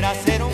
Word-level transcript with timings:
Quisiera 0.00 0.14
ser 0.24 0.42
un 0.42 0.49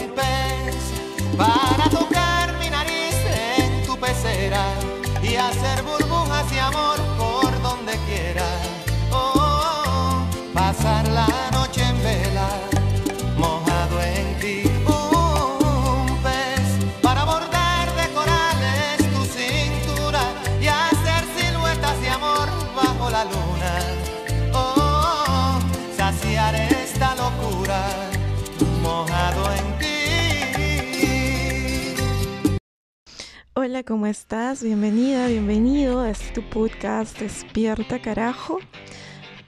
Hola, 33.69 33.83
¿cómo 33.83 34.07
estás? 34.07 34.63
Bienvenida, 34.63 35.27
bienvenido 35.27 36.01
a 36.01 36.11
este 36.11 36.41
tu 36.41 36.49
podcast 36.51 37.19
Despierta 37.19 38.01
Carajo. 38.01 38.61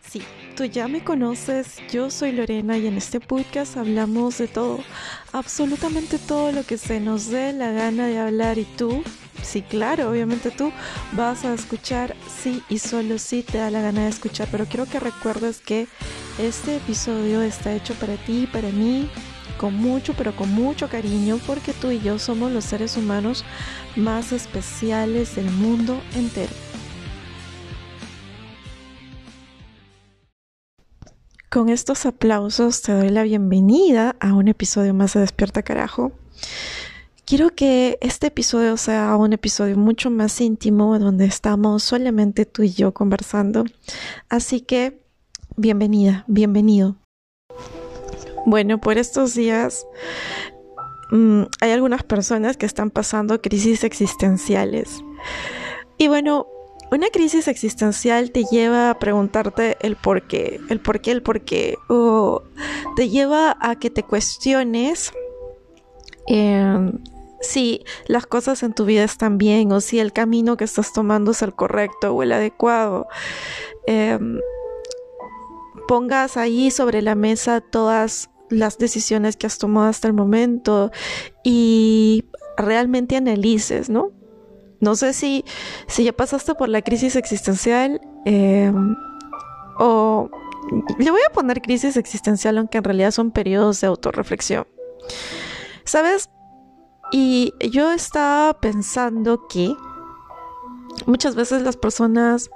Sí, 0.00 0.22
tú 0.56 0.64
ya 0.64 0.88
me 0.88 1.04
conoces, 1.04 1.76
yo 1.88 2.10
soy 2.10 2.32
Lorena 2.32 2.76
y 2.76 2.88
en 2.88 2.96
este 2.96 3.20
podcast 3.20 3.76
hablamos 3.76 4.38
de 4.38 4.48
todo, 4.48 4.80
absolutamente 5.32 6.18
todo 6.18 6.50
lo 6.50 6.64
que 6.64 6.78
se 6.78 6.98
nos 6.98 7.28
dé 7.28 7.52
la 7.52 7.70
gana 7.70 8.08
de 8.08 8.18
hablar 8.18 8.58
y 8.58 8.64
tú, 8.64 9.04
sí, 9.44 9.62
claro, 9.62 10.10
obviamente 10.10 10.50
tú 10.50 10.72
vas 11.12 11.44
a 11.44 11.54
escuchar, 11.54 12.16
sí 12.26 12.60
y 12.68 12.80
solo 12.80 13.18
sí 13.18 13.44
te 13.44 13.58
da 13.58 13.70
la 13.70 13.82
gana 13.82 14.02
de 14.02 14.08
escuchar, 14.08 14.48
pero 14.50 14.66
quiero 14.66 14.86
que 14.86 14.98
recuerdes 14.98 15.60
que 15.60 15.86
este 16.40 16.78
episodio 16.78 17.40
está 17.40 17.72
hecho 17.72 17.94
para 17.94 18.16
ti 18.16 18.48
para 18.52 18.70
mí 18.70 19.08
con 19.58 19.76
mucho, 19.76 20.14
pero 20.16 20.34
con 20.34 20.50
mucho 20.52 20.88
cariño, 20.88 21.38
porque 21.46 21.74
tú 21.74 21.90
y 21.90 22.00
yo 22.00 22.18
somos 22.18 22.50
los 22.50 22.64
seres 22.64 22.96
humanos 22.96 23.44
más 23.96 24.32
especiales 24.32 25.36
del 25.36 25.50
mundo 25.50 26.00
entero. 26.14 26.52
Con 31.50 31.70
estos 31.70 32.06
aplausos 32.06 32.82
te 32.82 32.92
doy 32.92 33.08
la 33.08 33.22
bienvenida 33.22 34.16
a 34.20 34.34
un 34.34 34.48
episodio 34.48 34.94
más 34.94 35.14
de 35.14 35.20
Despierta 35.20 35.62
Carajo. 35.62 36.12
Quiero 37.24 37.54
que 37.54 37.98
este 38.00 38.28
episodio 38.28 38.76
sea 38.76 39.16
un 39.16 39.32
episodio 39.32 39.76
mucho 39.76 40.10
más 40.10 40.40
íntimo, 40.40 40.98
donde 40.98 41.24
estamos 41.24 41.82
solamente 41.82 42.46
tú 42.46 42.62
y 42.62 42.72
yo 42.72 42.92
conversando. 42.92 43.64
Así 44.28 44.60
que, 44.60 45.02
bienvenida, 45.56 46.24
bienvenido. 46.26 46.96
Bueno, 48.48 48.78
por 48.78 48.96
estos 48.96 49.34
días 49.34 49.86
mmm, 51.10 51.42
hay 51.60 51.70
algunas 51.70 52.02
personas 52.02 52.56
que 52.56 52.64
están 52.64 52.90
pasando 52.90 53.42
crisis 53.42 53.84
existenciales. 53.84 55.04
Y 55.98 56.08
bueno, 56.08 56.46
una 56.90 57.08
crisis 57.10 57.46
existencial 57.46 58.30
te 58.30 58.44
lleva 58.44 58.88
a 58.88 58.98
preguntarte 58.98 59.76
el 59.82 59.96
por 59.96 60.26
qué, 60.26 60.58
el 60.70 60.80
por 60.80 61.02
qué, 61.02 61.10
el 61.10 61.22
por 61.22 61.42
qué, 61.42 61.76
o 61.90 62.42
te 62.96 63.10
lleva 63.10 63.54
a 63.60 63.76
que 63.76 63.90
te 63.90 64.02
cuestiones 64.02 65.12
eh, 66.26 66.90
si 67.42 67.84
las 68.06 68.24
cosas 68.24 68.62
en 68.62 68.72
tu 68.72 68.86
vida 68.86 69.04
están 69.04 69.36
bien 69.36 69.72
o 69.72 69.82
si 69.82 69.98
el 70.00 70.14
camino 70.14 70.56
que 70.56 70.64
estás 70.64 70.94
tomando 70.94 71.32
es 71.32 71.42
el 71.42 71.54
correcto 71.54 72.14
o 72.14 72.22
el 72.22 72.32
adecuado. 72.32 73.08
Eh, 73.86 74.18
pongas 75.86 76.38
ahí 76.38 76.70
sobre 76.70 77.02
la 77.02 77.14
mesa 77.14 77.60
todas 77.60 78.30
las 78.50 78.78
decisiones 78.78 79.36
que 79.36 79.46
has 79.46 79.58
tomado 79.58 79.88
hasta 79.88 80.08
el 80.08 80.14
momento 80.14 80.90
y 81.44 82.24
realmente 82.56 83.16
analices, 83.16 83.88
¿no? 83.90 84.12
No 84.80 84.94
sé 84.94 85.12
si, 85.12 85.44
si 85.86 86.04
ya 86.04 86.12
pasaste 86.12 86.54
por 86.54 86.68
la 86.68 86.82
crisis 86.82 87.16
existencial 87.16 88.00
eh, 88.24 88.72
o 89.78 90.30
le 90.98 91.10
voy 91.10 91.20
a 91.28 91.32
poner 91.32 91.60
crisis 91.60 91.96
existencial 91.96 92.58
aunque 92.58 92.78
en 92.78 92.84
realidad 92.84 93.10
son 93.10 93.30
periodos 93.30 93.80
de 93.80 93.86
autorreflexión. 93.88 94.66
¿Sabes? 95.84 96.30
Y 97.10 97.54
yo 97.70 97.90
estaba 97.90 98.60
pensando 98.60 99.46
que 99.48 99.74
muchas 101.06 101.34
veces 101.34 101.62
las 101.62 101.76
personas 101.76 102.50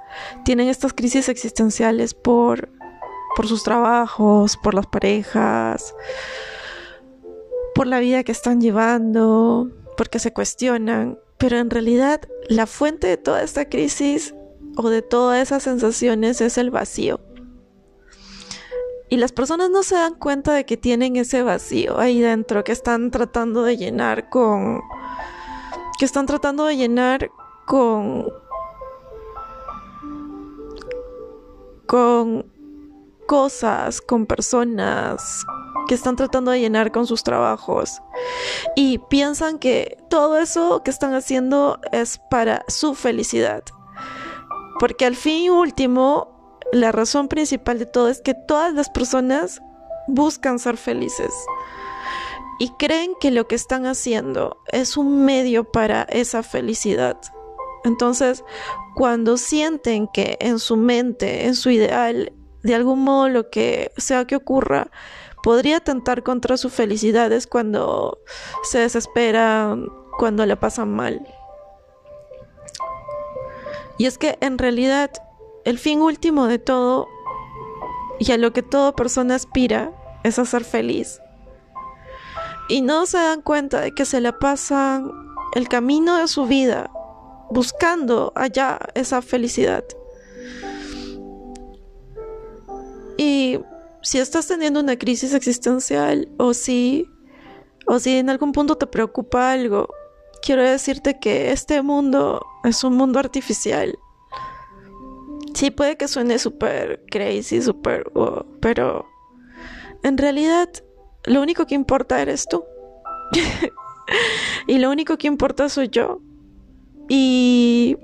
tienen 0.45 0.67
estas 0.67 0.93
crisis 0.93 1.27
existenciales 1.29 2.13
por 2.13 2.69
por 3.35 3.47
sus 3.47 3.63
trabajos, 3.63 4.57
por 4.57 4.73
las 4.73 4.87
parejas, 4.87 5.95
por 7.75 7.87
la 7.87 7.99
vida 7.99 8.23
que 8.23 8.31
están 8.31 8.61
llevando, 8.61 9.69
porque 9.97 10.19
se 10.19 10.33
cuestionan, 10.33 11.19
pero 11.37 11.57
en 11.57 11.69
realidad 11.69 12.21
la 12.47 12.67
fuente 12.67 13.07
de 13.07 13.17
toda 13.17 13.43
esta 13.43 13.69
crisis 13.69 14.35
o 14.77 14.89
de 14.89 15.01
todas 15.01 15.41
esas 15.41 15.63
sensaciones 15.63 16.41
es 16.41 16.57
el 16.57 16.71
vacío. 16.71 17.19
Y 19.09 19.17
las 19.17 19.31
personas 19.31 19.69
no 19.69 19.83
se 19.83 19.95
dan 19.95 20.15
cuenta 20.15 20.53
de 20.53 20.65
que 20.65 20.77
tienen 20.77 21.15
ese 21.17 21.43
vacío 21.43 21.99
ahí 21.99 22.19
dentro 22.19 22.63
que 22.63 22.71
están 22.71 23.11
tratando 23.11 23.63
de 23.63 23.77
llenar 23.77 24.29
con 24.29 24.81
que 25.99 26.05
están 26.05 26.25
tratando 26.25 26.65
de 26.65 26.77
llenar 26.77 27.29
con 27.67 28.25
con 31.85 32.52
cosas, 33.27 34.01
con 34.01 34.25
personas 34.25 35.43
que 35.87 35.95
están 35.95 36.15
tratando 36.15 36.51
de 36.51 36.59
llenar 36.59 36.91
con 36.91 37.07
sus 37.07 37.23
trabajos 37.23 38.01
y 38.75 38.99
piensan 39.09 39.59
que 39.59 39.97
todo 40.09 40.37
eso 40.37 40.81
que 40.83 40.91
están 40.91 41.13
haciendo 41.13 41.79
es 41.91 42.19
para 42.29 42.63
su 42.67 42.95
felicidad. 42.95 43.63
Porque 44.79 45.05
al 45.05 45.15
fin 45.15 45.43
y 45.43 45.49
último, 45.49 46.59
la 46.71 46.91
razón 46.91 47.27
principal 47.27 47.79
de 47.79 47.85
todo 47.85 48.09
es 48.09 48.21
que 48.21 48.33
todas 48.33 48.73
las 48.73 48.89
personas 48.89 49.61
buscan 50.07 50.59
ser 50.59 50.77
felices 50.77 51.33
y 52.59 52.69
creen 52.69 53.13
que 53.19 53.31
lo 53.31 53.47
que 53.47 53.55
están 53.55 53.85
haciendo 53.85 54.57
es 54.71 54.97
un 54.97 55.25
medio 55.25 55.63
para 55.71 56.03
esa 56.03 56.43
felicidad. 56.43 57.17
Entonces, 57.83 58.43
cuando 58.95 59.37
sienten 59.37 60.07
que 60.07 60.37
en 60.39 60.59
su 60.59 60.77
mente, 60.77 61.45
en 61.45 61.55
su 61.55 61.69
ideal, 61.71 62.31
de 62.63 62.75
algún 62.75 63.03
modo 63.03 63.29
lo 63.29 63.49
que 63.49 63.91
sea 63.97 64.25
que 64.25 64.35
ocurra 64.35 64.89
podría 65.43 65.77
atentar 65.77 66.23
contra 66.23 66.57
su 66.57 66.69
felicidad 66.69 67.31
es 67.31 67.45
cuando 67.45 68.19
se 68.63 68.79
desesperan, 68.79 69.89
cuando 70.17 70.45
le 70.45 70.55
pasan 70.55 70.95
mal. 70.95 71.21
Y 73.97 74.05
es 74.05 74.17
que 74.17 74.37
en 74.41 74.57
realidad 74.57 75.11
el 75.65 75.77
fin 75.77 76.01
último 76.01 76.47
de 76.47 76.59
todo 76.59 77.07
y 78.19 78.31
a 78.31 78.37
lo 78.37 78.53
que 78.53 78.63
toda 78.63 78.95
persona 78.95 79.35
aspira 79.35 79.91
es 80.23 80.39
a 80.39 80.45
ser 80.45 80.63
feliz. 80.63 81.19
Y 82.69 82.81
no 82.81 83.05
se 83.05 83.17
dan 83.17 83.41
cuenta 83.41 83.81
de 83.81 83.91
que 83.91 84.05
se 84.05 84.21
la 84.21 84.39
pasan 84.39 85.11
el 85.53 85.67
camino 85.67 86.17
de 86.17 86.27
su 86.29 86.45
vida 86.45 86.89
buscando 87.49 88.31
allá 88.35 88.79
esa 88.95 89.21
felicidad. 89.21 89.83
Y 93.17 93.59
si 94.01 94.19
estás 94.19 94.47
teniendo 94.47 94.79
una 94.79 94.97
crisis 94.97 95.33
existencial 95.33 96.29
o 96.37 96.53
si 96.53 97.07
o 97.85 97.99
si 97.99 98.17
en 98.17 98.29
algún 98.29 98.51
punto 98.51 98.77
te 98.77 98.87
preocupa 98.87 99.51
algo, 99.51 99.89
quiero 100.41 100.63
decirte 100.63 101.19
que 101.19 101.51
este 101.51 101.81
mundo 101.81 102.45
es 102.63 102.83
un 102.83 102.95
mundo 102.95 103.19
artificial. 103.19 103.97
Sí 105.53 105.69
puede 105.71 105.97
que 105.97 106.07
suene 106.07 106.39
súper 106.39 107.03
crazy, 107.09 107.61
súper... 107.61 108.11
pero 108.59 109.05
en 110.03 110.17
realidad 110.17 110.69
lo 111.25 111.41
único 111.41 111.65
que 111.65 111.75
importa 111.75 112.21
eres 112.21 112.47
tú. 112.47 112.63
y 114.67 114.77
lo 114.79 114.89
único 114.89 115.17
que 115.17 115.27
importa 115.27 115.69
soy 115.69 115.89
yo. 115.89 116.21
Y 117.09 117.97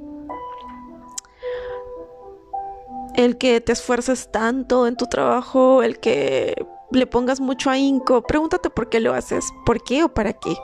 el 3.20 3.38
que 3.38 3.60
te 3.60 3.74
esfuerces 3.74 4.30
tanto 4.32 4.88
en 4.88 4.96
tu 4.96 5.06
trabajo, 5.08 5.84
el 5.84 6.00
que 6.00 6.56
le 6.90 7.06
pongas 7.06 7.42
mucho 7.42 7.70
ahínco, 7.70 8.22
pregúntate 8.22 8.70
por 8.70 8.88
qué 8.88 9.02
lo 9.02 9.14
haces, 9.14 9.44
por 9.66 9.84
qué 9.84 10.06
o 10.06 10.14
para 10.14 10.32
qué. 10.32 10.56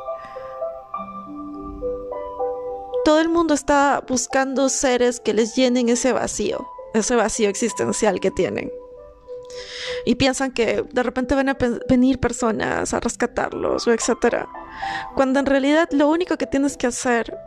Todo 3.03 3.19
el 3.19 3.27
mundo 3.27 3.53
está 3.53 4.01
buscando 4.07 4.69
seres 4.69 5.19
que 5.19 5.33
les 5.33 5.53
llenen 5.53 5.89
ese 5.89 6.13
vacío, 6.13 6.65
ese 6.93 7.17
vacío 7.17 7.49
existencial 7.49 8.21
que 8.21 8.31
tienen. 8.31 8.71
Y 10.05 10.15
piensan 10.15 10.53
que 10.53 10.85
de 10.93 11.03
repente 11.03 11.35
van 11.35 11.49
a 11.49 11.57
venir 11.89 12.21
personas 12.21 12.93
a 12.93 13.01
rescatarlos 13.01 13.85
o 13.85 13.91
etcétera. 13.91 14.47
Cuando 15.13 15.41
en 15.41 15.45
realidad 15.45 15.89
lo 15.91 16.07
único 16.07 16.37
que 16.37 16.47
tienes 16.47 16.77
que 16.77 16.87
hacer 16.87 17.37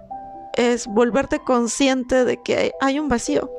es 0.52 0.86
volverte 0.86 1.38
consciente 1.38 2.26
de 2.26 2.42
que 2.42 2.72
hay 2.82 2.98
un 2.98 3.08
vacío 3.08 3.50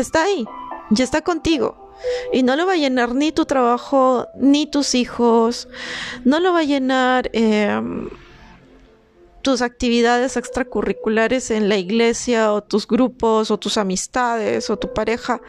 está 0.00 0.24
ahí, 0.24 0.46
ya 0.90 1.04
está 1.04 1.22
contigo. 1.22 1.88
Y 2.32 2.42
no 2.42 2.56
lo 2.56 2.66
va 2.66 2.74
a 2.74 2.76
llenar 2.76 3.14
ni 3.14 3.32
tu 3.32 3.44
trabajo, 3.44 4.28
ni 4.36 4.66
tus 4.66 4.94
hijos. 4.94 5.68
No 6.24 6.40
lo 6.40 6.52
va 6.52 6.60
a 6.60 6.64
llenar 6.64 7.30
em, 7.32 8.08
tus 9.42 9.62
actividades 9.62 10.36
extracurriculares 10.36 11.50
en 11.50 11.68
la 11.68 11.76
iglesia 11.76 12.52
o 12.52 12.62
tus 12.62 12.86
grupos 12.86 13.50
o 13.50 13.58
tus 13.58 13.78
amistades 13.78 14.70
o 14.70 14.78
tu 14.78 14.92
pareja. 14.92 15.40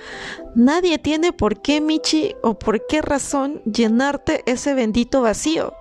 Nadie 0.56 0.98
tiene 0.98 1.34
por 1.34 1.62
qué, 1.62 1.82
Michi, 1.82 2.36
o 2.42 2.58
por 2.58 2.86
qué 2.88 3.02
razón 3.02 3.62
llenarte 3.64 4.44
ese 4.46 4.74
bendito 4.74 5.22
vacío. 5.22 5.74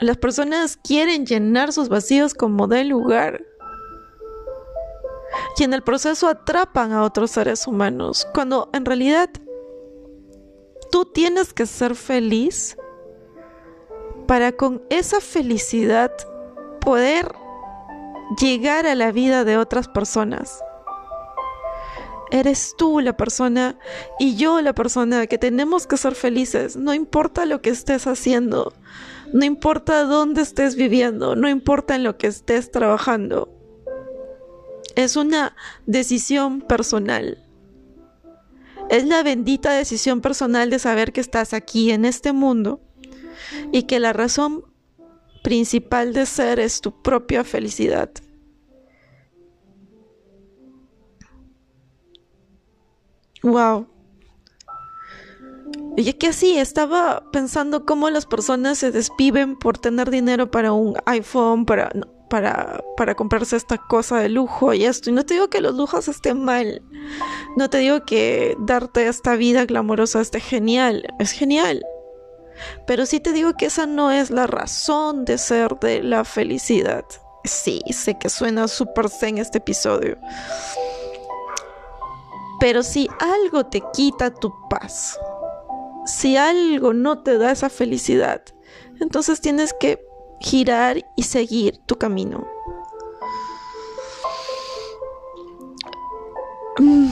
Las 0.00 0.18
personas 0.18 0.76
quieren 0.76 1.24
llenar 1.24 1.72
sus 1.72 1.88
vacíos 1.88 2.34
como 2.34 2.66
de 2.66 2.84
lugar. 2.84 3.42
Y 5.58 5.64
en 5.64 5.72
el 5.72 5.82
proceso 5.82 6.28
atrapan 6.28 6.92
a 6.92 7.02
otros 7.02 7.30
seres 7.30 7.66
humanos, 7.66 8.26
cuando 8.34 8.68
en 8.72 8.84
realidad 8.84 9.30
tú 10.90 11.04
tienes 11.04 11.52
que 11.52 11.66
ser 11.66 11.94
feliz 11.94 12.76
para 14.26 14.52
con 14.52 14.82
esa 14.90 15.20
felicidad 15.20 16.12
poder 16.80 17.32
llegar 18.40 18.86
a 18.86 18.94
la 18.94 19.12
vida 19.12 19.44
de 19.44 19.56
otras 19.56 19.88
personas. 19.88 20.62
Eres 22.30 22.74
tú 22.76 23.00
la 23.00 23.16
persona 23.16 23.78
y 24.18 24.36
yo 24.36 24.60
la 24.60 24.74
persona 24.74 25.26
que 25.28 25.38
tenemos 25.38 25.86
que 25.86 25.96
ser 25.96 26.16
felices, 26.16 26.76
no 26.76 26.92
importa 26.92 27.46
lo 27.46 27.62
que 27.62 27.70
estés 27.70 28.08
haciendo, 28.08 28.72
no 29.32 29.44
importa 29.44 30.02
dónde 30.04 30.42
estés 30.42 30.74
viviendo, 30.74 31.36
no 31.36 31.48
importa 31.48 31.94
en 31.94 32.02
lo 32.02 32.16
que 32.18 32.26
estés 32.26 32.72
trabajando. 32.72 33.55
Es 34.96 35.14
una 35.16 35.54
decisión 35.86 36.62
personal. 36.62 37.38
Es 38.88 39.04
la 39.06 39.22
bendita 39.22 39.72
decisión 39.72 40.20
personal 40.20 40.70
de 40.70 40.78
saber 40.78 41.12
que 41.12 41.20
estás 41.20 41.52
aquí 41.52 41.90
en 41.90 42.04
este 42.04 42.32
mundo 42.32 42.80
y 43.72 43.84
que 43.84 44.00
la 44.00 44.12
razón 44.12 44.64
principal 45.42 46.12
de 46.12 46.26
ser 46.26 46.58
es 46.58 46.80
tu 46.80 47.02
propia 47.02 47.44
felicidad. 47.44 48.10
Wow. 53.42 53.86
Y 55.96 56.12
que 56.14 56.28
así 56.28 56.58
estaba 56.58 57.30
pensando 57.30 57.84
cómo 57.84 58.10
las 58.10 58.26
personas 58.26 58.78
se 58.78 58.90
despiven 58.90 59.56
por 59.56 59.78
tener 59.78 60.10
dinero 60.10 60.50
para 60.50 60.72
un 60.72 60.96
iPhone, 61.06 61.64
para, 61.64 61.90
para, 62.28 62.82
para 62.96 63.14
comprarse 63.14 63.56
esta 63.56 63.78
cosa 63.78 64.18
de 64.18 64.28
lujo 64.28 64.72
y 64.74 64.84
esto. 64.84 65.10
Y 65.10 65.12
no 65.12 65.24
te 65.24 65.34
digo 65.34 65.48
que 65.48 65.60
los 65.60 65.74
lujos 65.74 66.08
estén 66.08 66.44
mal. 66.44 66.82
No 67.56 67.70
te 67.70 67.78
digo 67.78 68.04
que 68.04 68.56
darte 68.60 69.06
esta 69.08 69.36
vida 69.36 69.64
glamorosa 69.64 70.20
esté 70.20 70.40
genial. 70.40 71.06
Es 71.18 71.32
genial. 71.32 71.84
Pero 72.86 73.06
sí 73.06 73.20
te 73.20 73.32
digo 73.32 73.54
que 73.56 73.66
esa 73.66 73.86
no 73.86 74.10
es 74.10 74.30
la 74.30 74.46
razón 74.46 75.24
de 75.24 75.38
ser 75.38 75.78
de 75.80 76.02
la 76.02 76.24
felicidad. 76.24 77.04
Sí, 77.44 77.80
sé 77.90 78.18
que 78.18 78.28
suena 78.28 78.66
súper 78.68 79.08
zen 79.08 79.38
este 79.38 79.58
episodio. 79.58 80.18
Pero 82.58 82.82
si 82.82 83.08
algo 83.20 83.66
te 83.66 83.82
quita 83.92 84.32
tu 84.32 84.52
paz, 84.68 85.18
si 86.06 86.36
algo 86.36 86.92
no 86.94 87.22
te 87.22 87.38
da 87.38 87.52
esa 87.52 87.68
felicidad, 87.68 88.42
entonces 89.00 89.40
tienes 89.40 89.74
que 89.78 90.05
girar 90.40 91.04
y 91.16 91.22
seguir 91.22 91.78
tu 91.86 91.96
camino. 91.96 92.46
Mm, 96.78 97.08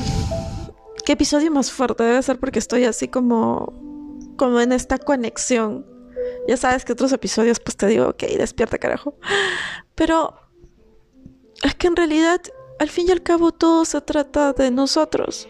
¿Qué 1.04 1.12
episodio 1.12 1.50
más 1.50 1.70
fuerte 1.70 2.02
debe 2.02 2.22
ser? 2.22 2.38
Porque 2.38 2.58
estoy 2.58 2.84
así 2.84 3.08
como, 3.08 3.72
como 4.36 4.60
en 4.60 4.72
esta 4.72 4.98
conexión. 4.98 5.86
Ya 6.48 6.56
sabes 6.56 6.84
que 6.84 6.92
otros 6.92 7.12
episodios 7.12 7.60
pues 7.60 7.76
te 7.76 7.86
digo, 7.86 8.08
ok, 8.08 8.22
despierta 8.38 8.78
carajo. 8.78 9.16
Pero 9.94 10.34
es 11.62 11.74
que 11.74 11.86
en 11.86 11.96
realidad, 11.96 12.40
al 12.78 12.88
fin 12.88 13.08
y 13.08 13.12
al 13.12 13.22
cabo, 13.22 13.52
todo 13.52 13.84
se 13.84 14.00
trata 14.00 14.52
de 14.52 14.70
nosotros 14.70 15.48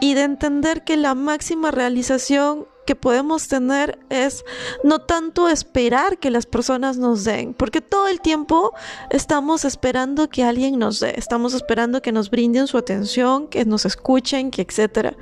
y 0.00 0.14
de 0.14 0.22
entender 0.22 0.82
que 0.84 0.96
la 0.96 1.14
máxima 1.14 1.70
realización 1.70 2.66
que 2.84 2.96
podemos 2.96 3.48
tener 3.48 3.98
es 4.10 4.44
no 4.82 5.00
tanto 5.00 5.48
esperar 5.48 6.18
que 6.18 6.30
las 6.30 6.46
personas 6.46 6.98
nos 6.98 7.24
den, 7.24 7.54
porque 7.54 7.80
todo 7.80 8.08
el 8.08 8.20
tiempo 8.20 8.72
estamos 9.10 9.64
esperando 9.64 10.28
que 10.28 10.44
alguien 10.44 10.78
nos 10.78 11.00
dé, 11.00 11.14
estamos 11.16 11.54
esperando 11.54 12.02
que 12.02 12.12
nos 12.12 12.30
brinden 12.30 12.66
su 12.66 12.78
atención, 12.78 13.48
que 13.48 13.64
nos 13.64 13.86
escuchen, 13.86 14.50
que 14.50 14.62
etcétera. 14.62 15.16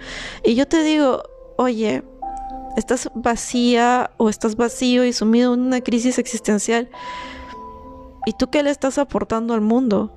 Y 0.45 0.55
yo 0.55 0.67
te 0.67 0.83
digo, 0.83 1.23
oye, 1.57 2.03
estás 2.77 3.11
vacía 3.15 4.11
o 4.17 4.29
estás 4.29 4.57
vacío 4.57 5.05
y 5.05 5.13
sumido 5.13 5.55
en 5.55 5.61
una 5.61 5.81
crisis 5.81 6.19
existencial. 6.19 6.89
¿Y 8.27 8.33
tú 8.35 8.51
qué 8.51 8.63
le 8.63 8.71
estás 8.71 8.99
aportando 8.99 9.55
al 9.55 9.61
mundo? 9.61 10.13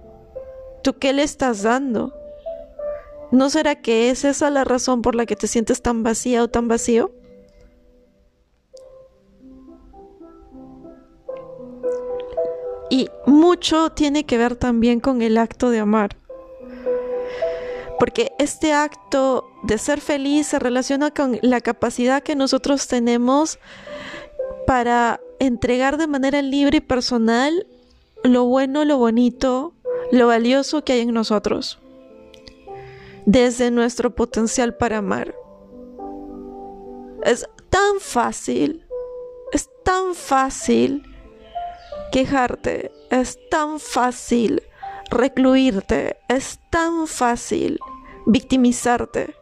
¿Tú 0.84 0.98
qué 1.00 1.14
le 1.14 1.24
estás 1.24 1.64
dando? 1.64 2.14
¿No 3.32 3.50
será 3.50 3.76
que 3.82 4.10
es 4.10 4.26
esa 4.26 4.50
la 4.50 4.64
razón 4.64 5.02
por 5.02 5.16
la 5.16 5.26
que 5.26 5.36
te 5.36 5.48
sientes 5.48 5.82
tan 5.82 6.04
vacía 6.04 6.44
o 6.44 6.50
tan 6.50 6.68
vacío? 6.68 7.12
Y 12.94 13.10
mucho 13.26 13.90
tiene 13.90 14.24
que 14.24 14.38
ver 14.38 14.56
también 14.56 15.00
con 15.00 15.24
el 15.24 15.40
acto 15.40 15.72
de 15.72 15.80
amar. 15.80 16.16
Porque 17.98 18.34
este 18.38 18.72
acto 18.72 19.50
de 19.64 19.80
ser 19.80 20.00
feliz 20.00 20.46
se 20.46 20.60
relaciona 20.60 21.10
con 21.10 21.40
la 21.42 21.60
capacidad 21.60 22.22
que 22.22 22.36
nosotros 22.36 22.88
tenemos 22.88 23.58
para 24.68 25.20
entregar 25.40 25.98
de 25.98 26.06
manera 26.06 26.44
libre 26.44 26.78
y 26.78 26.82
personal 26.82 27.66
lo 28.24 28.46
bueno, 28.46 28.86
lo 28.86 29.00
bonito, 29.00 29.74
lo 30.12 30.28
valioso 30.28 30.84
que 30.84 30.94
hay 30.94 31.00
en 31.00 31.16
nosotros 31.16 31.80
desde 33.26 33.72
nuestro 33.72 34.14
potencial 34.14 34.78
para 34.78 35.00
amar. 35.00 35.34
Es 37.24 37.50
tan 37.72 38.00
fácil, 38.00 38.86
es 39.52 39.68
tan 39.84 40.14
fácil 40.14 41.10
quejarte, 42.14 42.92
es 43.10 43.40
tan 43.50 43.80
fácil 43.80 44.62
recluirte, 45.10 46.16
es 46.28 46.60
tan 46.70 47.08
fácil 47.08 47.80
victimizarte 48.28 49.36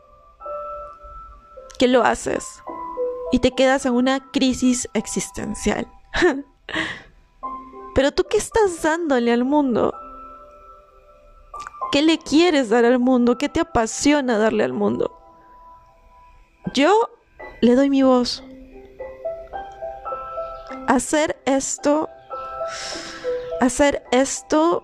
que 1.78 1.90
lo 1.90 2.01
haces 2.04 2.63
y 3.34 3.40
te 3.40 3.51
quedas 3.51 3.86
en 3.86 3.92
una 3.94 4.32
crisis 4.32 4.88
existencial. 4.94 5.86
Pero 7.94 8.13
tú 8.13 8.24
qué 8.30 8.38
estás 8.38 8.82
dándole 8.82 9.34
al 9.34 9.44
mundo? 9.44 9.94
¿Qué 11.92 12.01
le 12.01 12.20
quieres 12.20 12.70
dar 12.70 12.86
al 12.86 13.00
mundo? 13.00 13.38
¿Qué 13.38 13.50
te 13.50 13.60
apasiona 13.60 14.38
darle 14.38 14.63
al 14.63 14.72
mundo? 14.72 15.20
Yo 16.74 17.10
le 17.60 17.75
doy 17.75 17.90
mi 17.90 18.01
voz. 18.01 18.42
Hacer 20.88 21.42
esto, 21.46 22.08
hacer 23.60 24.04
esto 24.12 24.84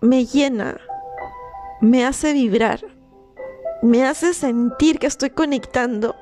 me 0.00 0.26
llena, 0.26 0.78
me 1.80 2.04
hace 2.04 2.32
vibrar, 2.32 2.80
me 3.82 4.04
hace 4.04 4.34
sentir 4.34 4.98
que 4.98 5.06
estoy 5.06 5.30
conectando, 5.30 6.14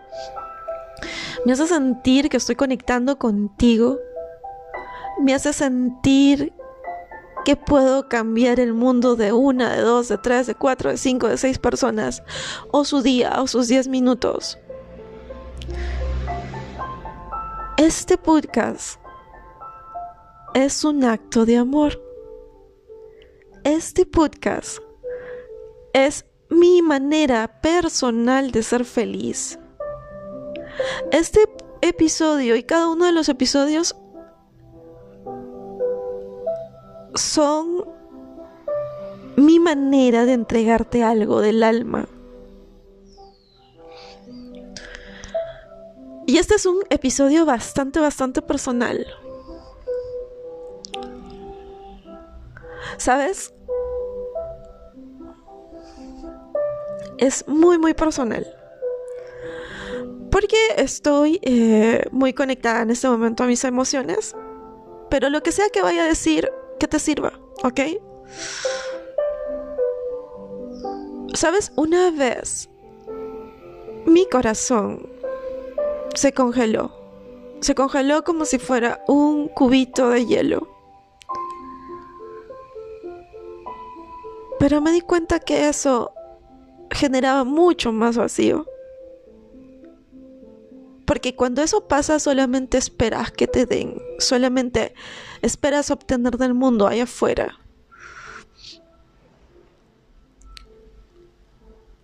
me 1.45 1.53
hace 1.53 1.67
sentir 1.67 2.29
que 2.29 2.37
estoy 2.37 2.57
conectando 2.57 3.19
contigo, 3.19 3.99
me 5.23 5.35
hace 5.35 5.53
sentir 5.53 6.53
que 7.45 7.57
puedo 7.57 8.09
cambiar 8.09 8.59
el 8.59 8.75
mundo 8.75 9.15
de 9.15 9.33
una, 9.33 9.73
de 9.75 9.83
dos, 9.83 10.09
de 10.09 10.19
tres, 10.19 10.47
de 10.47 10.55
cuatro, 10.55 10.91
de 10.91 10.97
cinco, 10.97 11.29
de 11.29 11.39
seis 11.39 11.59
personas, 11.59 12.23
o 12.73 12.85
su 12.85 13.03
día, 13.03 13.41
o 13.41 13.47
sus 13.47 13.69
diez 13.69 13.89
minutos. 13.89 14.59
Este 17.77 18.19
podcast 18.19 18.99
es 20.57 20.85
un 20.85 21.05
acto 21.05 21.45
de 21.45 21.59
amor. 21.59 22.03
Este 23.63 24.07
podcast 24.07 24.79
es 25.93 26.25
mi 26.49 26.81
manera 26.81 27.61
personal 27.61 28.53
de 28.53 28.63
ser 28.63 28.87
feliz. 28.87 29.59
Este 31.13 31.41
episodio 31.83 32.57
y 32.57 32.63
cada 32.63 32.89
uno 32.89 33.05
de 33.05 33.13
los 33.13 33.29
episodios 33.29 33.97
son 37.15 37.85
mi 39.37 39.59
manera 39.61 40.25
de 40.25 40.33
entregarte 40.33 41.03
algo 41.03 41.43
del 41.43 41.63
alma. 41.65 42.09
Y 46.27 46.39
este 46.39 46.55
es 46.55 46.65
un 46.65 46.79
episodio 46.89 47.45
bastante, 47.45 48.01
bastante 48.01 48.41
personal. 48.41 49.07
¿Sabes? 52.99 53.53
es 57.19 57.47
muy, 57.47 57.79
muy 57.79 57.95
personal. 57.95 58.47
Porque 60.31 60.57
estoy 60.77 61.41
eh, 61.43 62.05
muy 62.11 62.33
conectada 62.33 62.83
en 62.83 62.91
este 62.91 63.09
momento 63.09 63.45
a 63.45 63.47
mis 63.47 63.65
emociones. 63.65 64.35
Pero 65.09 65.31
lo 65.31 65.43
que 65.43 65.53
sea 65.53 65.69
que 65.71 65.83
vaya 65.83 66.03
a 66.03 66.07
decir, 66.07 66.51
que 66.79 66.89
te 66.89 66.99
sirva, 66.99 67.33
¿ok? 67.63 67.81
Sabes, 71.33 71.73
una 71.77 72.11
vez 72.11 72.69
mi 74.05 74.29
corazón 74.29 75.09
se 76.15 76.33
congeló. 76.33 76.93
Se 77.61 77.75
congeló 77.75 78.25
como 78.25 78.45
si 78.45 78.59
fuera 78.59 79.03
un 79.07 79.49
cubito 79.49 80.11
de 80.11 80.27
hielo. 80.27 80.76
Pero 84.67 84.81
me 84.81 84.91
di 84.91 85.01
cuenta 85.01 85.39
que 85.39 85.69
eso 85.69 86.13
generaba 86.91 87.45
mucho 87.45 87.93
más 87.93 88.17
vacío. 88.17 88.67
Porque 91.05 91.37
cuando 91.37 91.63
eso 91.63 91.87
pasa 91.87 92.19
solamente 92.19 92.77
esperas 92.77 93.31
que 93.31 93.47
te 93.47 93.65
den, 93.65 93.97
solamente 94.19 94.93
esperas 95.41 95.93
obtener 95.93 96.37
del 96.37 96.55
mundo 96.55 96.89
allá 96.89 97.05
afuera. 97.05 97.61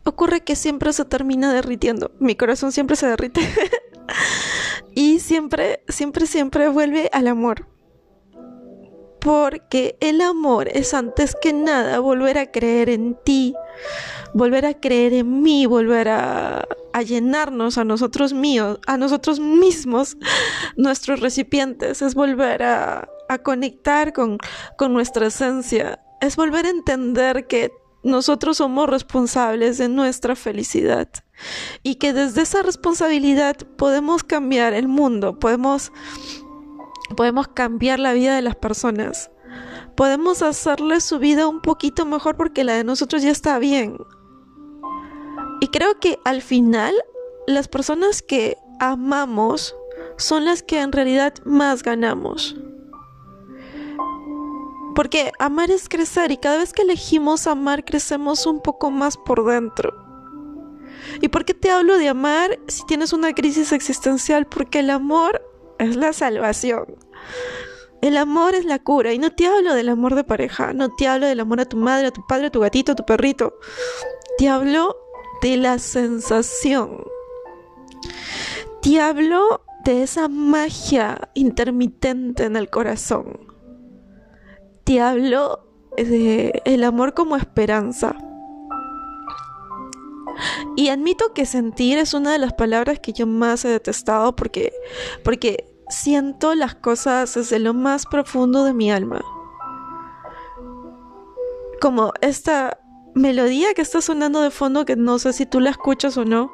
Ocurre 0.04 0.45
que 0.45 0.54
siempre 0.54 0.92
se 0.92 1.04
termina 1.04 1.52
derritiendo, 1.52 2.12
mi 2.21 2.37
corazón 2.37 2.71
siempre 2.71 2.95
se 2.95 3.09
derrite 3.09 3.40
y 4.95 5.19
siempre, 5.19 5.83
siempre, 5.88 6.28
siempre 6.28 6.69
vuelve 6.69 7.11
al 7.12 7.26
amor. 7.26 7.72
Porque 9.23 9.97
el 10.00 10.21
amor 10.21 10.69
es 10.69 10.95
antes 10.95 11.37
que 11.41 11.52
nada 11.52 12.00
volver 12.00 12.38
a 12.38 12.50
creer 12.50 12.88
en 12.88 13.17
ti, 13.25 13.55
volver 14.35 14.67
a 14.67 14.75
creer 14.75 15.12
en 15.12 15.43
mí, 15.43 15.67
volver 15.67 16.09
a, 16.09 16.67
llenarnos 17.07 17.79
a 17.79 17.85
nosotros 17.85 18.33
míos, 18.33 18.79
a 18.87 18.97
nosotros 18.97 19.41
mismos, 19.41 20.17
nuestros 20.76 21.21
recipientes, 21.21 22.02
es 22.02 22.14
volver 22.14 22.62
a, 22.62 23.09
conectar 23.43 24.12
con, 24.12 24.37
con 24.76 24.93
nuestra 24.93 25.29
esencia, 25.29 26.00
es 26.21 26.37
volver 26.37 26.67
a 26.67 26.71
entender 26.71 27.47
que 27.47 27.73
nosotros 28.02 28.59
somos 28.59 28.88
responsables 28.91 29.79
de 29.79 29.88
nuestra 29.88 30.37
felicidad 30.37 31.09
y 31.83 31.95
que 31.95 32.12
desde 32.12 32.43
esa 32.43 32.62
responsabilidad 32.62 33.57
podemos 33.76 34.23
cambiar 34.23 34.75
el 34.75 34.88
mundo, 34.88 35.38
podemos 35.38 35.93
podemos 37.14 37.49
cambiar 37.49 37.99
la 37.99 38.12
vida 38.12 38.35
de 38.35 38.42
las 38.42 38.57
personas. 38.57 39.31
Podemos 39.97 40.42
hacerle 40.42 41.00
su 41.00 41.19
vida 41.19 41.47
un 41.47 41.61
poquito 41.61 42.07
mejor 42.07 42.37
porque 42.37 42.64
la 42.64 42.75
de 42.75 42.85
nosotros 42.85 43.23
ya 43.23 43.31
está 43.31 43.59
bien. 43.59 43.97
Y 45.61 45.69
creo 45.69 46.00
que 46.00 46.19
al 46.25 46.42
final 46.42 46.95
las 47.47 47.69
personas 47.69 48.23
que 48.23 48.57
amamos 48.81 49.75
son 50.16 50.45
las 50.45 50.62
que 50.62 50.81
en 50.81 50.92
realidad 50.92 51.35
más 51.45 51.83
ganamos. 51.83 52.57
Porque 54.95 55.33
amar 55.38 55.71
es 55.71 55.88
crecer 55.88 56.33
y 56.33 56.37
cada 56.37 56.59
vez 56.59 56.73
que 56.73 56.83
elegimos 56.83 57.47
amar 57.47 57.85
crecemos 57.85 58.47
un 58.47 58.61
poco 58.61 58.90
más 58.90 59.16
por 59.16 59.45
dentro. 59.45 59.92
¿Y 61.21 61.28
por 61.28 61.45
qué 61.45 61.54
te 61.54 61.71
hablo 61.71 61.99
de 61.99 62.09
amar 62.09 62.59
si 62.69 62.85
tienes 62.87 63.12
una 63.12 63.33
crisis 63.33 63.73
existencial? 63.73 64.47
Porque 64.47 64.81
el 64.81 64.90
amor 64.90 65.42
es 65.82 65.96
la 65.96 66.12
salvación. 66.12 66.96
El 68.02 68.16
amor 68.16 68.54
es 68.54 68.64
la 68.64 68.80
cura. 68.80 69.12
Y 69.12 69.18
no 69.18 69.30
te 69.30 69.46
hablo 69.46 69.74
del 69.74 69.88
amor 69.88 70.14
de 70.14 70.24
pareja, 70.24 70.72
no 70.72 70.94
te 70.94 71.06
hablo 71.06 71.26
del 71.26 71.40
amor 71.40 71.60
a 71.60 71.64
tu 71.64 71.76
madre, 71.76 72.08
a 72.08 72.10
tu 72.10 72.26
padre, 72.26 72.46
a 72.46 72.50
tu 72.50 72.60
gatito, 72.60 72.92
a 72.92 72.96
tu 72.96 73.04
perrito. 73.04 73.54
Te 74.38 74.48
hablo 74.48 74.96
de 75.40 75.56
la 75.56 75.78
sensación. 75.78 77.04
Te 78.82 79.00
hablo 79.00 79.64
de 79.84 80.02
esa 80.02 80.28
magia 80.28 81.30
intermitente 81.34 82.44
en 82.44 82.56
el 82.56 82.70
corazón. 82.70 83.46
Te 84.84 85.00
hablo 85.00 85.64
de 85.96 86.62
el 86.64 86.82
amor 86.82 87.14
como 87.14 87.36
esperanza. 87.36 88.16
Y 90.76 90.88
admito 90.88 91.34
que 91.34 91.46
sentir 91.46 91.98
es 91.98 92.14
una 92.14 92.32
de 92.32 92.38
las 92.38 92.54
palabras 92.54 92.98
que 92.98 93.12
yo 93.12 93.26
más 93.26 93.64
he 93.64 93.68
detestado 93.68 94.34
porque, 94.34 94.72
porque 95.22 95.72
siento 95.92 96.54
las 96.54 96.75
cosas 96.75 97.34
desde 97.34 97.58
lo 97.58 97.75
más 97.75 98.06
profundo 98.06 98.64
de 98.64 98.75
mi 98.75 98.90
alma. 98.90 99.22
Como 101.80 102.12
esta 102.20 102.78
melodía 103.14 103.75
que 103.75 103.82
está 103.82 104.00
sonando 104.00 104.40
de 104.40 104.50
fondo 104.50 104.84
que 104.84 104.96
no 104.96 105.18
sé 105.18 105.32
si 105.32 105.46
tú 105.46 105.61
la 105.61 105.70
escuchas 105.70 106.16
o 106.16 106.25
no, 106.25 106.50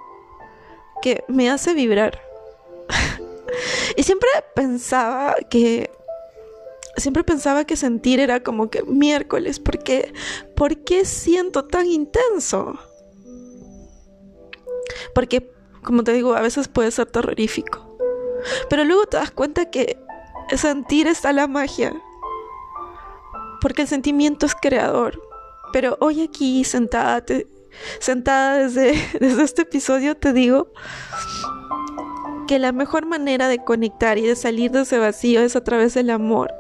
que 1.01 1.25
me 1.29 1.51
hace 1.51 1.75
vibrar. 1.75 2.21
y 3.97 4.03
siempre 4.03 4.29
pensaba 4.55 5.35
que 5.49 5.91
siempre 6.97 7.23
pensaba 7.23 7.65
que 7.65 7.77
sentir 7.77 8.19
era 8.19 8.43
como 8.43 8.71
que 8.71 8.83
miércoles, 8.83 9.61
porque 9.61 10.13
¿por 10.57 10.79
qué 10.85 11.05
siento 11.05 11.65
tan 11.65 11.87
intenso? 11.87 12.79
Porque 15.15 15.53
como 15.83 16.03
te 16.03 16.13
digo, 16.13 16.35
a 16.35 16.41
veces 16.41 16.69
puede 16.69 16.91
ser 16.91 17.07
terrorífico. 17.07 17.88
Pero 18.69 18.85
luego 18.85 19.07
te 19.07 19.17
das 19.17 19.31
cuenta 19.31 19.71
que 19.71 19.99
sentir 20.57 21.07
está 21.07 21.33
la 21.33 21.47
magia. 21.47 21.93
Porque 23.61 23.83
el 23.83 23.89
sentimiento 23.89 24.47
es 24.47 24.55
creador. 24.55 25.21
Pero 25.73 25.97
hoy 26.01 26.23
aquí 26.23 26.65
sentada, 26.65 27.25
sentada 27.99 28.59
desde, 28.59 28.93
desde 29.21 29.43
este 29.43 29.63
episodio 29.63 30.17
te 30.17 30.33
digo 30.33 30.73
que 32.49 32.59
la 32.59 32.73
mejor 32.73 33.07
manera 33.07 33.47
de 33.47 33.63
conectar 33.63 34.19
y 34.19 34.23
de 34.23 34.35
salir 34.35 34.71
de 34.73 34.81
ese 34.81 34.99
vacío 34.99 35.43
es 35.43 35.55
a 35.55 35.63
través 35.63 35.95
del 35.95 36.11
amor. 36.11 36.53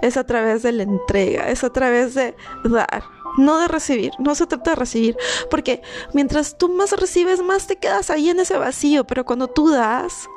Es 0.00 0.16
a 0.16 0.24
través 0.24 0.62
de 0.62 0.72
la 0.72 0.84
entrega, 0.84 1.48
es 1.48 1.62
a 1.64 1.70
través 1.70 2.14
de 2.14 2.34
dar, 2.64 3.04
no 3.36 3.58
de 3.58 3.68
recibir, 3.68 4.12
no 4.18 4.34
se 4.34 4.46
trata 4.46 4.70
de 4.70 4.76
recibir, 4.76 5.16
porque 5.48 5.82
mientras 6.12 6.58
tú 6.58 6.68
más 6.68 6.92
recibes, 6.92 7.40
más 7.42 7.66
te 7.66 7.76
quedas 7.76 8.10
ahí 8.10 8.30
en 8.30 8.40
ese 8.40 8.56
vacío, 8.56 9.04
pero 9.04 9.24
cuando 9.24 9.48
tú 9.48 9.70
das, 9.70 10.28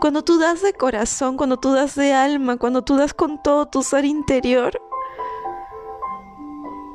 cuando 0.00 0.22
tú 0.22 0.38
das 0.38 0.62
de 0.62 0.72
corazón, 0.72 1.36
cuando 1.36 1.58
tú 1.58 1.72
das 1.72 1.94
de 1.94 2.12
alma, 2.12 2.56
cuando 2.56 2.82
tú 2.82 2.96
das 2.96 3.14
con 3.14 3.42
todo 3.42 3.66
tu 3.66 3.82
ser 3.82 4.04
interior, 4.04 4.80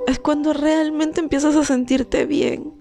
es 0.08 0.20
cuando 0.20 0.54
realmente 0.54 1.20
empiezas 1.20 1.56
a 1.56 1.64
sentirte 1.64 2.26
bien. 2.26 2.74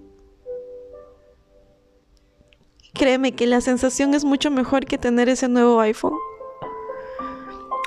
Créeme 2.93 3.33
que 3.33 3.47
la 3.47 3.61
sensación 3.61 4.13
es 4.13 4.25
mucho 4.25 4.51
mejor 4.51 4.85
que 4.85 4.97
tener 4.97 5.29
ese 5.29 5.47
nuevo 5.47 5.79
iPhone. 5.79 6.17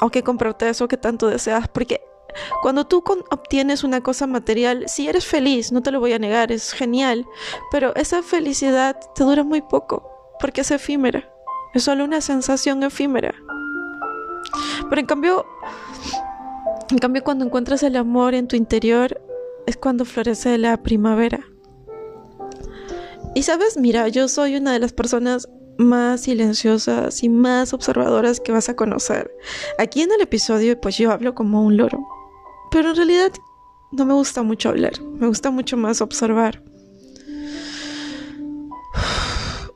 O 0.00 0.10
que 0.10 0.22
comprarte 0.22 0.68
eso 0.68 0.88
que 0.88 0.96
tanto 0.96 1.28
deseas. 1.28 1.68
Porque 1.68 2.00
cuando 2.62 2.86
tú 2.86 3.04
obtienes 3.30 3.84
una 3.84 4.02
cosa 4.02 4.26
material, 4.26 4.84
si 4.88 5.08
eres 5.08 5.26
feliz, 5.26 5.72
no 5.72 5.82
te 5.82 5.90
lo 5.90 6.00
voy 6.00 6.14
a 6.14 6.18
negar, 6.18 6.50
es 6.50 6.72
genial. 6.72 7.26
Pero 7.70 7.94
esa 7.96 8.22
felicidad 8.22 8.98
te 9.14 9.24
dura 9.24 9.44
muy 9.44 9.60
poco. 9.60 10.10
Porque 10.40 10.62
es 10.62 10.70
efímera. 10.70 11.33
Es 11.74 11.84
solo 11.84 12.04
una 12.04 12.20
sensación 12.20 12.82
efímera. 12.82 13.34
Pero 14.88 15.00
en 15.00 15.06
cambio, 15.06 15.46
en 16.90 16.98
cambio 16.98 17.24
cuando 17.24 17.44
encuentras 17.44 17.82
el 17.82 17.96
amor 17.96 18.34
en 18.34 18.48
tu 18.48 18.56
interior 18.56 19.20
es 19.66 19.76
cuando 19.76 20.04
florece 20.04 20.56
la 20.58 20.82
primavera. 20.82 21.40
Y 23.34 23.42
sabes, 23.42 23.76
mira, 23.76 24.08
yo 24.08 24.28
soy 24.28 24.56
una 24.56 24.72
de 24.72 24.78
las 24.78 24.92
personas 24.92 25.48
más 25.76 26.20
silenciosas 26.22 27.22
y 27.24 27.28
más 27.28 27.72
observadoras 27.72 28.38
que 28.38 28.52
vas 28.52 28.68
a 28.68 28.76
conocer. 28.76 29.34
Aquí 29.78 30.02
en 30.02 30.12
el 30.12 30.20
episodio 30.20 30.80
pues 30.80 30.96
yo 30.96 31.10
hablo 31.10 31.34
como 31.34 31.62
un 31.62 31.76
loro. 31.76 32.06
Pero 32.70 32.90
en 32.90 32.96
realidad 32.96 33.32
no 33.90 34.04
me 34.04 34.14
gusta 34.14 34.42
mucho 34.42 34.68
hablar, 34.68 35.00
me 35.00 35.26
gusta 35.26 35.50
mucho 35.50 35.76
más 35.76 36.00
observar. 36.00 36.62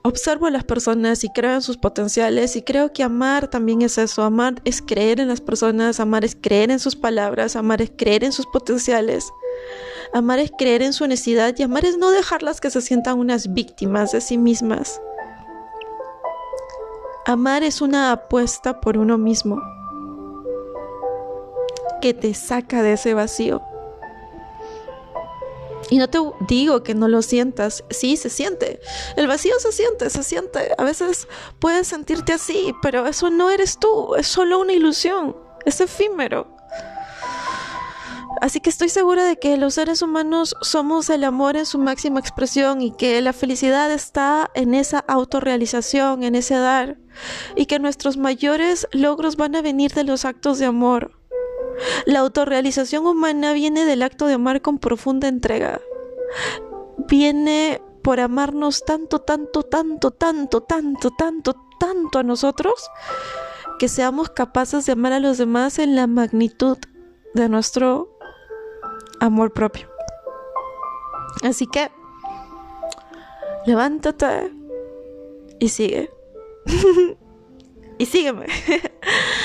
Observo 0.02 0.46
a 0.46 0.50
las 0.50 0.64
personas 0.64 1.24
y 1.24 1.28
creo 1.30 1.54
en 1.54 1.62
sus 1.62 1.76
potenciales 1.76 2.56
y 2.56 2.62
creo 2.62 2.92
que 2.92 3.02
amar 3.02 3.48
también 3.48 3.82
es 3.82 3.98
eso, 3.98 4.22
amar 4.22 4.60
es 4.64 4.82
creer 4.82 5.20
en 5.20 5.28
las 5.28 5.40
personas, 5.40 6.00
amar 6.00 6.24
es 6.24 6.36
creer 6.40 6.70
en 6.70 6.78
sus 6.78 6.96
palabras, 6.96 7.56
amar 7.56 7.82
es 7.82 7.92
creer 7.96 8.24
en 8.24 8.32
sus 8.32 8.46
potenciales, 8.46 9.30
amar 10.12 10.38
es 10.38 10.50
creer 10.56 10.82
en 10.82 10.92
su 10.92 11.04
honestidad 11.04 11.54
y 11.58 11.62
amar 11.62 11.84
es 11.84 11.98
no 11.98 12.10
dejarlas 12.10 12.60
que 12.60 12.70
se 12.70 12.80
sientan 12.80 13.18
unas 13.18 13.52
víctimas 13.52 14.12
de 14.12 14.20
sí 14.20 14.38
mismas. 14.38 15.00
Amar 17.26 17.62
es 17.62 17.82
una 17.82 18.12
apuesta 18.12 18.80
por 18.80 18.96
uno 18.96 19.18
mismo 19.18 19.60
que 22.00 22.14
te 22.14 22.32
saca 22.34 22.82
de 22.82 22.94
ese 22.94 23.12
vacío. 23.12 23.60
Y 25.90 25.98
no 25.98 26.08
te 26.08 26.18
digo 26.46 26.82
que 26.82 26.94
no 26.94 27.08
lo 27.08 27.22
sientas, 27.22 27.84
sí 27.90 28.16
se 28.16 28.28
siente. 28.28 28.80
El 29.16 29.26
vacío 29.26 29.54
se 29.58 29.72
siente, 29.72 30.10
se 30.10 30.22
siente. 30.22 30.72
A 30.76 30.84
veces 30.84 31.28
puedes 31.58 31.88
sentirte 31.88 32.32
así, 32.32 32.74
pero 32.82 33.06
eso 33.06 33.30
no 33.30 33.50
eres 33.50 33.78
tú, 33.78 34.14
es 34.14 34.26
solo 34.26 34.58
una 34.58 34.72
ilusión, 34.72 35.36
es 35.64 35.80
efímero. 35.80 36.58
Así 38.40 38.60
que 38.60 38.70
estoy 38.70 38.88
segura 38.88 39.24
de 39.24 39.36
que 39.36 39.56
los 39.56 39.74
seres 39.74 40.02
humanos 40.02 40.54
somos 40.60 41.10
el 41.10 41.24
amor 41.24 41.56
en 41.56 41.66
su 41.66 41.78
máxima 41.78 42.20
expresión 42.20 42.82
y 42.82 42.92
que 42.92 43.20
la 43.20 43.32
felicidad 43.32 43.90
está 43.90 44.50
en 44.54 44.74
esa 44.74 45.00
autorrealización, 45.00 46.22
en 46.22 46.34
ese 46.34 46.54
dar, 46.54 46.98
y 47.56 47.66
que 47.66 47.80
nuestros 47.80 48.16
mayores 48.16 48.86
logros 48.92 49.36
van 49.36 49.56
a 49.56 49.62
venir 49.62 49.92
de 49.92 50.04
los 50.04 50.24
actos 50.24 50.58
de 50.58 50.66
amor. 50.66 51.17
La 52.06 52.20
autorrealización 52.20 53.06
humana 53.06 53.52
viene 53.52 53.84
del 53.84 54.02
acto 54.02 54.26
de 54.26 54.34
amar 54.34 54.62
con 54.62 54.78
profunda 54.78 55.28
entrega. 55.28 55.80
Viene 57.08 57.80
por 58.02 58.20
amarnos 58.20 58.84
tanto, 58.84 59.20
tanto, 59.20 59.62
tanto, 59.62 60.10
tanto, 60.10 60.62
tanto, 60.62 61.10
tanto, 61.10 61.54
tanto 61.78 62.18
a 62.18 62.22
nosotros, 62.22 62.90
que 63.78 63.88
seamos 63.88 64.30
capaces 64.30 64.86
de 64.86 64.92
amar 64.92 65.12
a 65.12 65.20
los 65.20 65.38
demás 65.38 65.78
en 65.78 65.94
la 65.94 66.06
magnitud 66.06 66.78
de 67.34 67.48
nuestro 67.48 68.18
amor 69.20 69.52
propio. 69.52 69.88
Así 71.42 71.66
que, 71.66 71.90
levántate 73.66 74.52
y 75.60 75.68
sigue. 75.68 76.10
y 77.98 78.06
sígueme. 78.06 78.46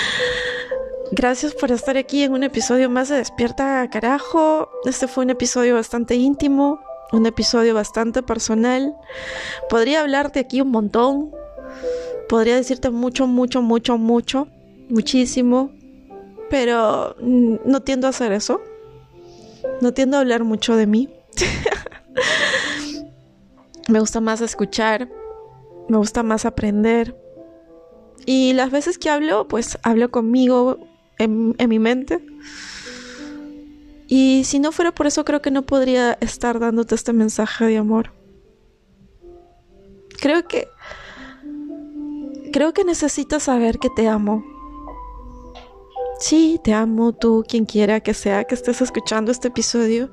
Gracias 1.24 1.56
por 1.56 1.72
estar 1.72 1.96
aquí 1.96 2.24
en 2.24 2.34
un 2.34 2.44
episodio 2.44 2.89
más 2.89 3.08
de 3.08 3.15
Despierta 3.15 3.89
Carajo. 3.89 4.68
Este 4.84 5.08
fue 5.08 5.24
un 5.24 5.30
episodio 5.30 5.74
bastante 5.74 6.15
íntimo, 6.15 6.82
un 7.13 7.25
episodio 7.25 7.74
bastante 7.74 8.22
personal. 8.22 8.94
Podría 9.70 10.01
hablarte 10.01 10.42
aquí 10.42 10.60
un 10.60 10.72
montón. 10.72 11.32
Podría 12.27 12.58
decirte 12.58 12.89
mucho, 12.89 13.25
mucho, 13.25 13.62
mucho, 13.62 13.98
mucho, 13.98 14.50
muchísimo. 14.89 15.72
Pero 16.50 17.15
no 17.22 17.80
tiendo 17.84 18.08
a 18.08 18.10
hacer 18.10 18.34
eso. 18.34 18.60
No 19.80 19.94
tiendo 19.94 20.18
a 20.18 20.20
hablar 20.20 20.44
mucho 20.44 20.75
de 20.75 20.88
mí. 20.88 21.10
me 23.88 24.01
gusta 24.01 24.20
más 24.20 24.42
escuchar. 24.42 25.08
Me 25.88 25.96
gusta 25.96 26.22
más 26.22 26.44
aprender. 26.44 27.18
Y 28.25 28.51
las 28.51 28.72
veces 28.72 28.98
que 28.98 29.10
hablo, 29.10 29.48
pues 29.48 29.77
hablo 29.84 30.12
conmigo 30.12 30.92
en, 31.17 31.55
mi 31.70 31.79
mente. 31.79 32.25
Y 34.08 34.43
si 34.46 34.60
no 34.60 34.72
fuera 34.72 34.93
por 34.93 35.08
eso, 35.08 35.25
creo 35.25 35.41
que 35.41 35.51
no 35.51 35.63
podría 35.63 36.17
estar 36.22 36.60
dándote 36.60 36.96
este 36.96 37.13
mensaje 37.13 37.65
de 37.65 37.77
amor. 37.77 38.12
Creo 40.20 40.48
que... 40.48 40.67
Creo 42.51 42.74
que 42.74 42.84
necesitas 42.84 43.43
saber 43.43 43.79
que 43.79 43.89
te 43.89 44.08
amo. 44.08 44.43
Sí, 46.20 46.60
te 46.63 46.74
amo 46.74 47.12
tú, 47.12 47.43
quien 47.48 47.65
quiera 47.65 48.00
que 48.00 48.13
sea 48.13 48.43
que 48.43 48.53
estés 48.53 48.82
escuchando 48.82 49.32
este 49.32 49.48
episodio. 49.48 50.12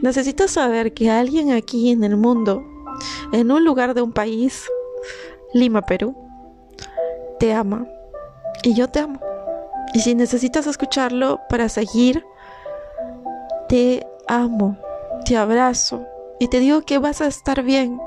Necesitas 0.00 0.52
saber 0.52 0.94
que 0.94 1.10
alguien 1.10 1.50
aquí 1.50 1.90
en 1.90 2.04
el 2.04 2.16
mundo, 2.16 2.62
en 3.32 3.50
un 3.50 3.64
lugar 3.64 3.94
de 3.94 4.02
un 4.02 4.12
país, 4.12 4.64
Lima, 5.52 5.82
Perú, 5.82 6.14
te 7.40 7.52
ama. 7.52 7.86
Y 8.62 8.74
yo 8.74 8.88
te 8.88 9.00
amo. 9.00 9.29
Y 9.92 10.00
si 10.00 10.14
necesitas 10.14 10.66
escucharlo 10.66 11.40
para 11.48 11.68
seguir, 11.68 12.24
te 13.68 14.06
amo, 14.28 14.76
te 15.24 15.36
abrazo 15.36 16.06
y 16.38 16.48
te 16.48 16.60
digo 16.60 16.82
que 16.82 16.98
vas 16.98 17.20
a 17.20 17.26
estar 17.26 17.62
bien. 17.62 18.00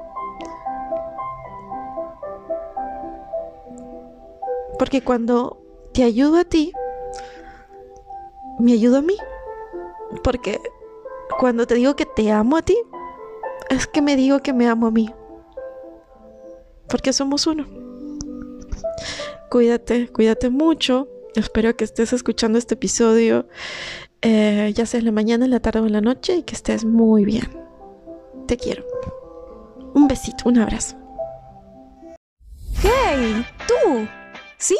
Porque 4.80 5.04
cuando 5.04 5.58
te 5.94 6.04
ayudo 6.04 6.40
a 6.40 6.44
ti, 6.46 6.74
me 8.60 8.74
ayudo 8.74 8.98
a 8.98 9.02
mí. 9.02 9.18
Porque 10.24 10.60
cuando 11.40 11.68
te 11.68 11.75
digo 11.75 11.96
que 11.96 12.06
te 12.06 12.32
amo 12.32 12.58
a 12.58 12.62
ti, 12.62 12.78
es 13.70 13.88
que 13.88 14.02
me 14.02 14.16
digo 14.16 14.40
que 14.40 14.54
me 14.54 14.68
amo 14.68 14.88
a 14.88 14.92
mí. 14.92 15.13
Porque 16.88 17.13
somos 17.13 17.48
uno. 17.48 17.66
Cuídate, 19.50 20.12
cuídate 20.12 20.50
mucho. 20.50 21.08
Espero 21.36 21.76
que 21.76 21.84
estés 21.84 22.13
escuchando 22.13 22.60
este 22.60 22.76
episodio, 22.76 23.48
eh, 24.22 24.72
ya 24.76 24.86
sea 24.86 25.00
en 25.00 25.06
la 25.06 25.12
mañana, 25.12 25.46
en 25.46 25.52
la 25.52 25.60
tarde 25.60 25.80
o 25.80 25.86
en 25.86 25.93
la 25.93 26.02
noche, 26.02 26.38
y 26.38 26.43
que 26.43 26.56
estés 26.56 26.86
muy 26.86 27.26
bien. 27.26 27.50
Te 28.48 28.58
quiero. 28.58 28.84
Un 29.93 30.08
besito, 30.08 30.50
un 30.50 30.60
abrazo. 30.60 30.96
¡Hey! 32.82 33.46
¡Tú! 33.67 34.08
Sí, 34.58 34.78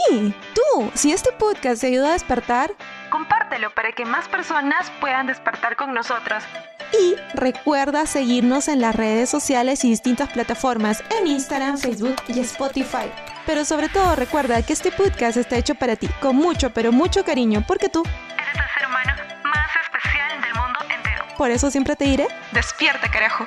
tú. 0.54 0.92
Si 0.94 1.12
este 1.12 1.32
podcast 1.34 1.82
te 1.82 1.88
ayuda 1.88 2.10
a 2.10 2.14
despertar, 2.14 2.72
compártelo 3.10 3.74
para 3.76 3.92
que 3.92 4.06
más 4.06 4.30
personas 4.30 4.90
puedan 5.02 5.28
despertar 5.28 5.76
con 5.76 5.94
nosotros. 5.94 6.44
Y 6.94 7.16
recuerda 7.34 8.06
seguirnos 8.06 8.68
en 8.68 8.80
las 8.80 8.96
redes 8.96 9.30
sociales 9.30 9.84
y 9.84 9.90
distintas 9.90 10.30
plataformas 10.30 11.04
en 11.20 11.28
Instagram, 11.28 11.78
Facebook 11.78 12.16
y 12.30 12.40
Spotify. 12.40 13.12
Pero 13.46 13.66
sobre 13.66 13.90
todo 13.90 14.16
recuerda 14.16 14.62
que 14.62 14.74
este 14.74 14.92
podcast 14.92 15.38
está 15.38 15.58
hecho 15.58 15.76
para 15.76 15.96
ti, 15.96 16.08
con 16.22 16.36
mucho, 16.36 16.70
pero 16.72 16.92
mucho 16.92 17.26
cariño, 17.26 17.64
porque 17.68 17.90
tú 17.90 18.04
eres 18.04 18.48
el 18.54 18.80
ser 18.80 18.88
humano 18.88 19.14
más 19.44 19.70
especial 19.84 20.42
del 20.42 20.54
mundo 20.54 20.80
entero. 20.90 21.26
Por 21.38 21.52
eso 21.52 21.70
siempre 21.70 21.96
te 21.96 22.06
diré, 22.06 22.28
despierta 22.54 23.10
carajo. 23.10 23.46